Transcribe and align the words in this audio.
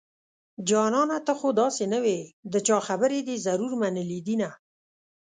جانانه 0.67 1.17
ته 1.25 1.33
خو 1.39 1.49
داسې 1.61 1.83
نه 1.93 1.99
وي 2.03 2.19
د 2.53 2.55
چا 2.67 2.77
خبرې 2.87 3.19
دې 3.27 3.35
ضرور 3.45 3.71
منلي 3.81 4.19
دينه 4.27 4.49